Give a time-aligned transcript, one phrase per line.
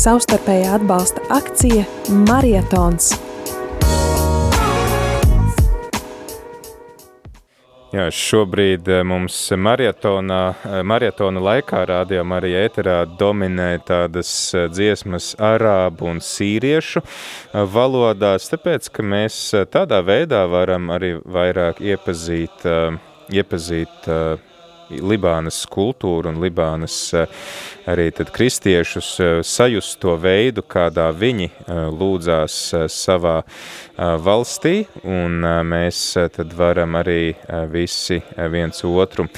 [0.00, 1.84] savstarpējā atbalsta akcija
[2.28, 3.12] Marietons.
[7.90, 15.32] Jā, šobrīd eh, mums marietona, eh, marietona laikā rādījumā arī ēterā dominē tādas eh, dziesmas
[15.42, 17.02] arābu un sīriešu
[17.74, 19.40] valodās, tāpēc, ka mēs
[19.74, 22.62] tādā veidā varam arī vairāk iepazīt,
[23.34, 24.06] iepazīt
[24.90, 26.96] Libānas kultūru un Libānas
[27.90, 29.10] arī tad kristiešus
[29.46, 31.48] sajust to veidu, kādā viņi
[31.94, 32.58] lūdzās
[32.90, 33.38] savā
[34.26, 35.40] valstī, un
[35.70, 37.34] mēs tad varam arī
[37.70, 39.28] visi viens otru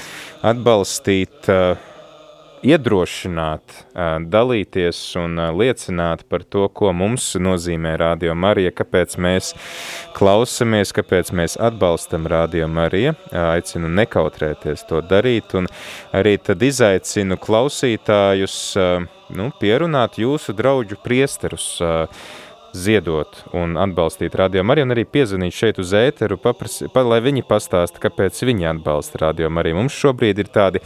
[0.43, 1.51] atbalstīt,
[2.63, 3.75] iedrošināt,
[4.31, 9.53] dalīties un liecināt par to, ko mums nozīmē Radio Marija, kāpēc mēs
[10.17, 13.15] klausamies, kāpēc mēs atbalstam Radio Marija.
[13.31, 15.67] Aicinu nekautrēties to darīt un
[16.15, 18.57] arī tad izaicinu klausītājus
[19.33, 21.67] nu, pierunāt jūsu draudžu priesterus,
[22.73, 27.45] ziedot un atbalstīt Radio Mariju, un arī piezvanīt šeit uz ēteru, paprasi, pa, lai viņi
[27.45, 29.77] pastāsta, kāpēc viņi atbalsta Radio Mariju.
[29.77, 30.81] Mums šobrīd ir tādi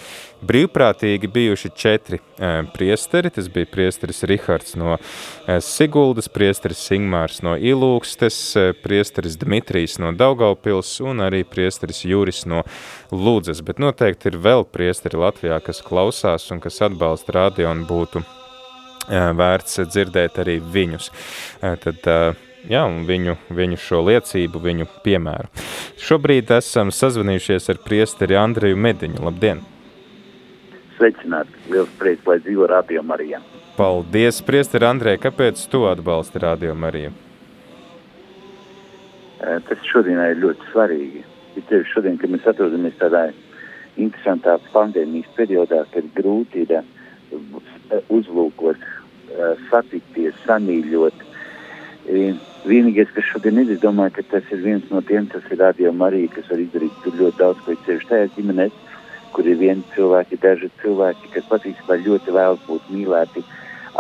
[0.48, 7.56] brīvprātīgi bijuši četri e, priesteri, tas bija priesteris Rihards no e, Siguldas, priesteris Singmārs no
[7.56, 12.66] Ilūkstes, e, priesteris Dmitrijs no Daugaupils un arī priesteris Juris no
[13.16, 18.26] Lūdzes, bet noteikti ir vēl priesteri Latvijā, kas klausās un kas atbalsta radio un būtu
[19.10, 21.10] vērts dzirdēt arī viņus.
[21.62, 22.08] Tad,
[22.68, 25.52] jā, un viņu, viņu šo liecību, viņu piemēru.
[26.02, 29.24] Šobrīd esam sazvanījušies ar priesteri Andreju Mediņu.
[29.28, 29.64] Labdien!
[30.98, 31.50] Sveicināt!
[31.70, 33.42] Liels prieks, lai dzīvo Radio Marija!
[33.78, 35.20] Paldies, priesteri Andrej!
[35.22, 37.12] Kāpēc tu atbalsti Radio Mariju?
[39.38, 41.22] Tas šodien ir ļoti svarīgi.
[41.58, 43.28] Ir tieši šodien, kad mēs atrodamies tādā
[43.98, 46.74] interesantā pandēmijas periodā, kad grūti ir
[48.14, 48.84] uzlūkot
[49.70, 51.26] satikties, samīļot.
[52.68, 55.92] Vienīgais, kas šodien ir, es domāju, ka tas ir viens no tiem, tas ir radio
[55.96, 58.80] Marija, kas var izdarīt tur ļoti daudz, ko ir ceļš tajā ģimenēs,
[59.36, 63.44] kur ir vieni cilvēki, daži cilvēki, kas patiesībā ļoti vēlas būt mīlēti,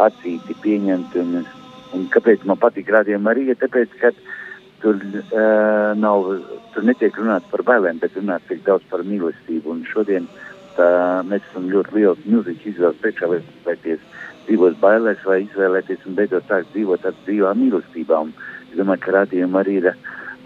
[0.08, 1.24] atzīti, pieņemti.
[1.24, 1.46] Un,
[1.96, 3.56] un kāpēc man patīk radio Marija?
[3.60, 4.12] Tāpēc, ka
[4.82, 6.28] tur uh, nav,
[6.74, 9.76] tur netiek runāts par bailēm, bet runāts tik daudz par mīlestību.
[9.76, 10.28] Un šodien
[10.78, 10.90] tā,
[11.28, 14.06] mēs esam ļoti liels, milzīgs izvēles priekšā, lai spēties
[14.48, 18.22] dzīvot bailēs vai izvēlēties un beidzot sākt dzīvot ar dzīvā mīlestībā.
[18.28, 18.32] Un
[18.70, 19.92] es domāju, ka radījuma arī ir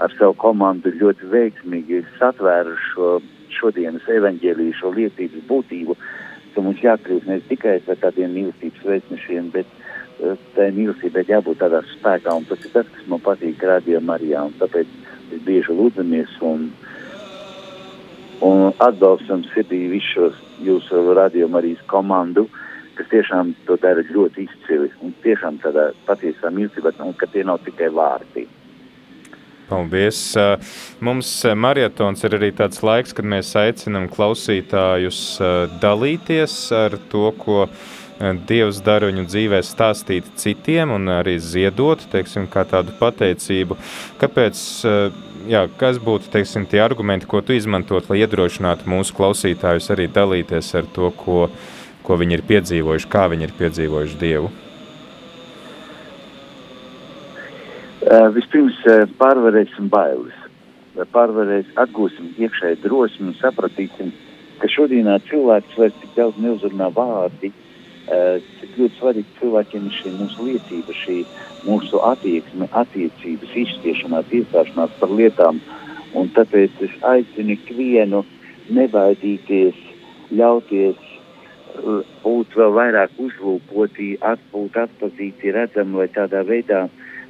[0.01, 3.11] ar savu komandu ļoti veiksmīgi satvēruši šo
[3.51, 5.95] šodienas evaņģēlīju, šo lietības būtību,
[6.55, 11.83] ka mums jākļūst ne tikai par tādiem mīlestības veicnešiem, bet uh, tai mīlestībai jābūt tādā
[11.91, 14.89] spēkā, un tas ir tas, kas man patīk radījuma Marijā, un tāpēc
[15.31, 16.69] mēs bieži lūdzamies un,
[18.45, 22.47] un atbalstam sirdī visu šos jūsu radījuma Marijas komandu,
[22.97, 27.61] kas tiešām to dara ļoti izcili un tiešām tādā patiesā mīlestībā, un ka tie nav
[27.65, 28.47] tikai vārdi.
[29.71, 30.19] Paldies.
[30.99, 35.21] Mums marietons ir arī tāds laiks, kad mēs aicinam klausītājus
[35.79, 37.65] dalīties ar to, ko
[38.21, 43.79] Dievs dara viņu dzīvē, stāstīt citiem un arī ziedot, teiksim, kā tādu pateicību.
[44.21, 44.59] Kāpēc,
[45.49, 50.73] jā, kas būtu, teiksim, tie argumenti, ko tu izmantot, lai iedrošinātu mūsu klausītājus arī dalīties
[50.77, 51.45] ar to, ko
[52.11, 54.51] ko viņi ir piedzīvojuši, kā viņi ir piedzīvojuši Dievu?
[58.01, 60.37] Uh, vispirms uh, pārvarēsim bailes,
[61.13, 64.09] pārvarēs, atgūsim iekšēju drosmi un sapratīsim,
[64.59, 67.70] ka šodienā cilvēks vairs tik daudz neuzrunā vārdi, uh,
[68.07, 71.17] cik ļoti svarīgi cilvēkiem ir šī mūsu liecība, šī
[71.67, 75.61] mūsu attieksme, attiecības, izspiešanās, iestāšanās par lietām,
[76.17, 78.23] un tāpēc es aicinu ikvienu
[78.73, 79.77] nebaidīties,
[80.35, 81.07] ļauties
[82.23, 86.87] būt vēl vairāk uzlūkoti, atbūt, atpazīti, redzami, lai tādā veidā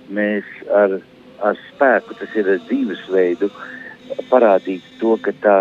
[0.10, 0.98] mēs ar,
[1.46, 3.52] ar spēku, tas ir ar dzīvesveidu,
[4.32, 5.58] parādītu to, ka tā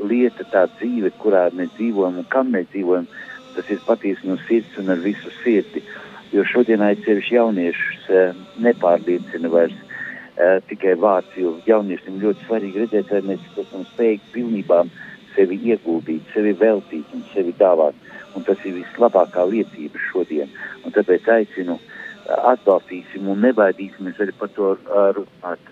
[0.00, 3.08] lieta, tā dzīve, kurā mēs dzīvojam un kam mēs dzīvojam,
[3.56, 5.82] tas ir patiesi no sirds un ar visu sirdi.
[6.34, 13.10] Jo šodien aizsevišķi jauniešus eh, nepārliecina vairs eh, tikai vārds, jo jauniešiem ļoti svarīgi redzēt,
[13.10, 14.84] vai mēs esam spējīgi pilnībā
[15.34, 17.98] sevi ieguldīt, sevi veltīt un sevi dāvāt
[18.36, 20.50] un tas ir vislabākā liecība šodien.
[20.84, 21.78] Un tāpēc aicinu,
[22.52, 24.74] atbalstīsim un nebaidīsimies arī par to
[25.18, 25.70] runāt.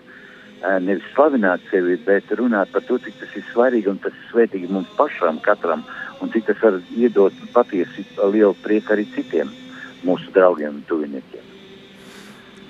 [0.82, 4.70] Nevis slavināt sevi, bet runāt par to, cik tas ir svarīgi un tas ir svētīgi
[4.74, 5.84] mums pašam, katram,
[6.22, 9.52] un cik tas var iedot patiesi lielu prieku arī citiem
[10.06, 11.44] mūsu draugiem un tuviniekiem.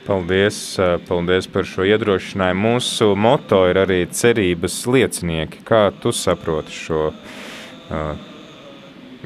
[0.08, 0.58] Paldies,
[1.04, 2.74] paldies par šo iedrošinājumu.
[2.78, 5.60] Mūsu moto ir arī cerības liecinieki.
[5.68, 8.28] Kā tu saproti šo uh,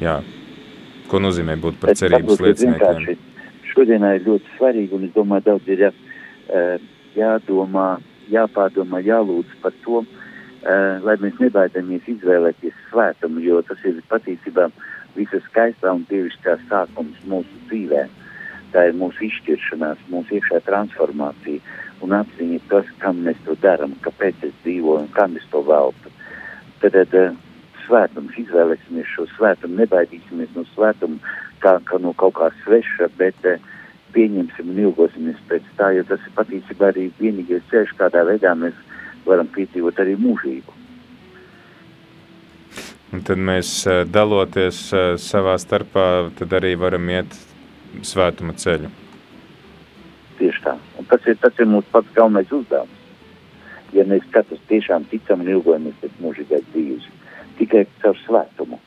[0.03, 0.17] jā,
[1.13, 3.19] Ko nozīmē būt par cerības lieciniekiem?
[3.73, 5.91] šodienā ir ļoti svarīgi, un es domāju, daudz ir jā,
[7.17, 7.87] jādomā,
[8.33, 10.03] jāpārdomā, jālūdz par to,
[11.03, 14.69] lai mēs nebaidamies izvēlēties svētumu, jo tas ir patiesībā
[15.15, 18.05] visa skaistā un dievišķā sākums mūsu dzīvē.
[18.73, 21.61] Tā ir mūsu izšķiršanās, mūsu iekšā transformācija
[22.01, 26.13] un apziņa tas, kam mēs to darām, kāpēc es dzīvoju un kam es to veltu.
[26.81, 27.37] Tad, tad
[27.85, 33.61] svētums, izvēlēsimies šo svētumu, nebaidīsimies no svētuma kā, kā no kaut kā sveša, bet uh,
[34.13, 38.77] pieņemsim un ilgosimies pēc tā, jo tas ir patiesībā arī vienīgais ceļš, kādā veidā mēs
[39.25, 40.79] varam piedzīvot arī mūžību.
[43.13, 47.35] Un tad mēs uh, daloties uh, savā starpā, tad arī varam iet
[48.01, 48.89] svētuma ceļu.
[50.39, 50.73] Tieši tā.
[50.97, 53.01] Un tas ir, tas ir mūsu pats galvenais uzdevums.
[53.93, 57.05] Ja mēs katrs tiešām ticam un ilgojamies pēc mūžīgās dzīves
[57.59, 58.79] tikai caur svētumu.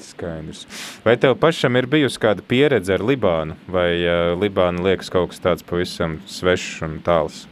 [0.00, 0.64] Skaidrs.
[1.04, 5.44] Vai tev pašam ir bijusi kāda pieredze ar Libānu, vai uh, Libāna liekas kaut kas
[5.44, 7.44] tāds pavisam svešs un tāls?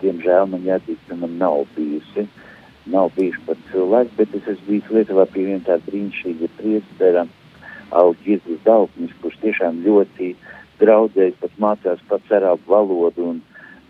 [0.00, 2.26] Diemžēl man jāatzīst, man nav bijusi.
[2.90, 7.26] Nav bijuši pat cilvēki, bet es esmu bijis Lietuvā pie viena tāda brīnišķīga priestera,
[8.00, 10.32] Augirgus Daugnis, kurš tiešām ļoti
[10.80, 13.40] draudzējas, pat mācās pats arābu valodu un,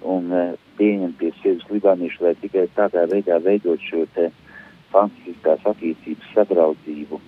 [0.03, 4.31] un uh, pieņem pie sevis libāniešu, lai tikai tādā veidā veidot šo te
[4.91, 7.21] fantastiskās attiecības sadraudzību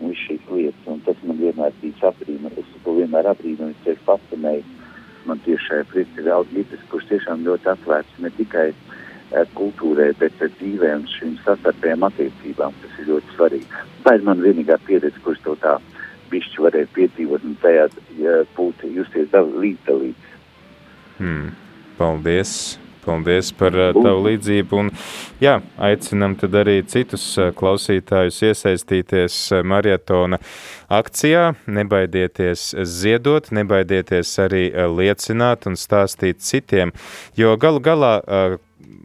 [0.00, 0.86] un visu šīs lietas.
[0.88, 2.52] Un tas man vienmēr bija saprīma.
[2.56, 4.79] Es to vienmēr abrīnoju, es sevi fascinēju.
[5.30, 10.42] Man tieši šajā priekšā ir audītas, kurš tiešām ļoti atvērts ne tikai uh, kultūrai, bet
[10.42, 12.76] uh, dzīvē un šīm sastarpējām attiecībām.
[12.82, 13.86] Tas ir ļoti svarīgi.
[14.04, 15.78] Tā ir man vienīgā pieredze, kurš to tā
[16.30, 17.88] bišķi varēja piedzīvot un tajā
[18.58, 20.36] būt justies līdzdalīts.
[21.18, 21.50] Hmm.
[21.98, 22.78] Paldies!
[23.04, 24.80] Paldies par uh, tavu līdzību.
[24.82, 24.90] Un,
[25.42, 30.40] jā, aicinam tad arī citus uh, klausītājus iesaistīties uh, maratona
[30.92, 31.50] akcijā.
[31.70, 34.64] Nebaidieties ziedot, nebaidieties arī
[34.96, 36.92] liecināt un stāstīt citiem,
[37.38, 38.14] jo galu galā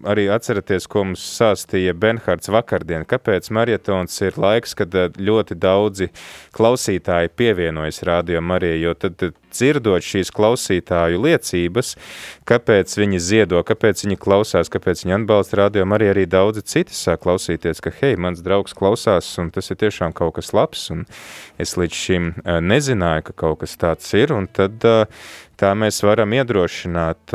[0.05, 6.11] arī atceraties, ko mums sāstīja Benhards vakardien, kāpēc marietons ir laiks, kad ļoti daudzi
[6.55, 11.93] klausītāji pievienojas Rādio Marijai, jo tad dzirdot šīs klausītāju liecības,
[12.49, 17.23] kāpēc viņi ziedo, kāpēc viņi klausās, kāpēc viņi atbalsta radio, arī arī daudzi citi sāk
[17.25, 21.05] klausīties, ka, hei, mans draugs klausās, un tas ir tiešām kaut kas labs, un
[21.61, 22.31] es līdz šim
[22.67, 24.83] nezināju, ka kaut kas tāds ir, un tad
[25.59, 27.33] tā mēs varam iedrošināt,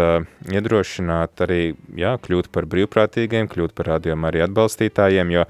[0.52, 1.60] iedrošināt arī,
[1.98, 5.46] jā, kļūt par brīvprātīgiem, kļūt par radio arī atbalstītājiem, jo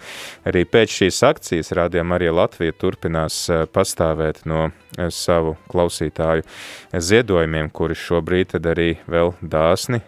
[0.48, 3.42] arī pēc šīs akcijas radio arī Latvija turpinās
[3.74, 4.70] pastāvēt no
[5.14, 6.46] savu klausītāju
[6.94, 10.02] ziedojumiem, kuri šobrīd tad arī vēl dāsni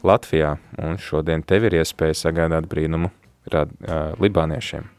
[0.07, 0.57] Latvijā.
[0.79, 3.11] Un šodien tev ir iespēja sagādāt brīnumu
[3.53, 4.94] rad, uh, libāniešiem.